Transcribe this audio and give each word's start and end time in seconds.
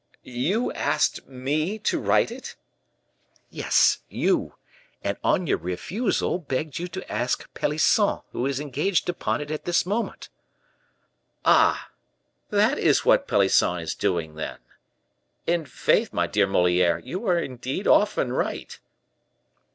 "You 0.23 0.71
asked 0.73 1.27
me 1.27 1.77
to 1.77 1.99
write 1.99 2.31
it?" 2.31 2.55
"Yes, 3.51 3.99
you, 4.09 4.55
and 5.03 5.15
on 5.23 5.45
your 5.45 5.59
refusal 5.59 6.39
begged 6.39 6.79
you 6.79 6.87
to 6.87 7.11
ask 7.11 7.53
Pelisson, 7.53 8.21
who 8.31 8.47
is 8.47 8.59
engaged 8.59 9.09
upon 9.09 9.41
it 9.41 9.51
at 9.51 9.65
this 9.65 9.85
moment." 9.85 10.29
"Ah! 11.45 11.91
that 12.49 12.79
is 12.79 13.05
what 13.05 13.27
Pelisson 13.27 13.77
is 13.79 13.93
doing, 13.93 14.33
then? 14.33 14.57
I'faith, 15.47 16.11
my 16.13 16.25
dear 16.25 16.47
Moliere, 16.47 16.97
you 16.97 17.27
are 17.27 17.37
indeed 17.37 17.85
often 17.85 18.33
right." 18.33 18.79